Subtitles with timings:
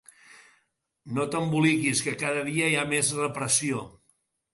[1.17, 3.83] No t'emboliquis, que cada dia hi ha més repressió!